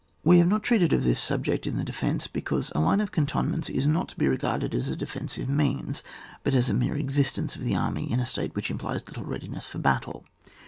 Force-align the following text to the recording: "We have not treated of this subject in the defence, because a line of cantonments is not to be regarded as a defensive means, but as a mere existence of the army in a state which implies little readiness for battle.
"We 0.23 0.39
have 0.39 0.47
not 0.47 0.63
treated 0.63 0.93
of 0.93 1.03
this 1.03 1.19
subject 1.19 1.67
in 1.67 1.77
the 1.77 1.83
defence, 1.83 2.25
because 2.25 2.71
a 2.73 2.79
line 2.79 3.01
of 3.01 3.11
cantonments 3.11 3.69
is 3.69 3.85
not 3.85 4.09
to 4.09 4.15
be 4.17 4.27
regarded 4.27 4.73
as 4.73 4.87
a 4.87 4.95
defensive 4.95 5.47
means, 5.47 6.01
but 6.43 6.55
as 6.55 6.69
a 6.69 6.73
mere 6.73 6.95
existence 6.95 7.55
of 7.55 7.63
the 7.63 7.75
army 7.75 8.11
in 8.11 8.19
a 8.19 8.25
state 8.25 8.55
which 8.55 8.71
implies 8.71 9.05
little 9.05 9.25
readiness 9.25 9.67
for 9.67 9.77
battle. 9.77 10.25